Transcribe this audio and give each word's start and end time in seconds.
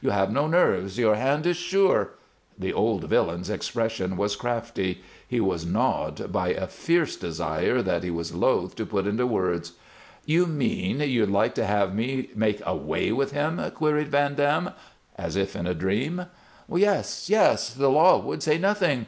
You 0.00 0.10
have 0.10 0.30
no 0.30 0.46
nerves; 0.46 0.96
your 0.96 1.16
hand 1.16 1.44
is 1.44 1.56
sure" 1.56 2.10
The 2.56 2.72
old 2.72 3.02
villain's 3.02 3.50
expression 3.50 4.16
was 4.16 4.36
crafty; 4.36 5.00
he 5.26 5.40
was 5.40 5.66
gnawed 5.66 6.30
by 6.30 6.50
a 6.50 6.68
fierce 6.68 7.16
desire 7.16 7.82
that 7.82 8.04
he 8.04 8.10
was 8.12 8.32
loath 8.32 8.76
to 8.76 8.86
put 8.86 9.08
into 9.08 9.26
words. 9.26 9.72
"You 10.24 10.46
mean 10.46 11.00
you'd 11.00 11.30
like 11.30 11.56
to 11.56 11.66
have 11.66 11.96
me 11.96 12.30
make 12.36 12.62
away 12.64 13.10
with 13.10 13.32
him?" 13.32 13.60
queried 13.74 14.06
Van 14.12 14.36
Dam, 14.36 14.70
as 15.18 15.34
if 15.34 15.56
in 15.56 15.66
a 15.66 15.74
dream. 15.74 16.26
"Yes, 16.72 17.28
yes! 17.28 17.74
The 17.74 17.90
law 17.90 18.20
would 18.20 18.44
say 18.44 18.58
nothing." 18.58 19.06